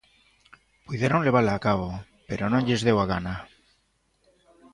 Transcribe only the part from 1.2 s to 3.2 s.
levala a cabo, pero non lles deu a